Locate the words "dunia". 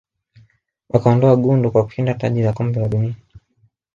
2.87-3.15